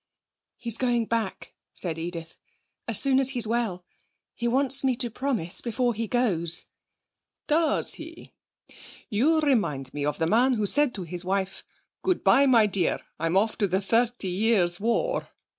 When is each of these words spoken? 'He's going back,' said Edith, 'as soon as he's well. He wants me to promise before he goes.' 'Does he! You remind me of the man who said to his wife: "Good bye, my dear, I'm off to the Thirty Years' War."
'He's 0.57 0.79
going 0.79 1.05
back,' 1.05 1.53
said 1.75 1.99
Edith, 1.99 2.35
'as 2.87 2.99
soon 2.99 3.19
as 3.19 3.29
he's 3.29 3.45
well. 3.45 3.85
He 4.33 4.47
wants 4.47 4.83
me 4.83 4.95
to 4.95 5.11
promise 5.11 5.61
before 5.61 5.93
he 5.93 6.07
goes.' 6.07 6.65
'Does 7.45 7.93
he! 7.93 8.33
You 9.11 9.41
remind 9.41 9.93
me 9.93 10.03
of 10.03 10.17
the 10.17 10.25
man 10.25 10.53
who 10.53 10.65
said 10.65 10.95
to 10.95 11.03
his 11.03 11.23
wife: 11.23 11.63
"Good 12.01 12.23
bye, 12.23 12.47
my 12.47 12.65
dear, 12.65 13.01
I'm 13.19 13.37
off 13.37 13.59
to 13.59 13.67
the 13.67 13.79
Thirty 13.79 14.29
Years' 14.29 14.79
War." 14.79 15.29